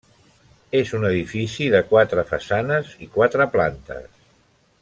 És 0.79 0.93
un 0.99 1.05
edifici 1.09 1.67
de 1.75 1.83
quatre 1.91 2.25
façanes 2.33 2.97
i 3.07 3.13
quatre 3.19 3.51
plantes. 3.57 4.13